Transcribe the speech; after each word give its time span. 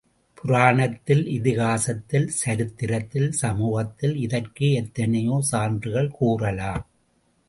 புராணத்தில், 0.37 1.27
இதிகாசத்தில், 1.27 2.25
சரித்திரத்தில், 2.27 3.31
சமூகத்தில் 3.31 4.15
இதற்கு 4.17 4.71
எத்தனையோ 4.71 5.37
சான்றுகள் 5.41 6.11
கூறலாம். 6.11 6.85